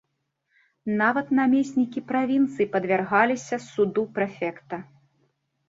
[1.01, 4.83] Нават намеснікі правінцый падвяргаліся суду прэфекта.